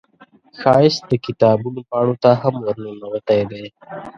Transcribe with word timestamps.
ښایست 0.59 1.01
د 1.09 1.11
کتابونو 1.25 1.79
پاڼو 1.89 2.15
ته 2.23 2.29
هم 2.41 2.55
ورننوتی 2.65 3.41
دی 3.51 3.65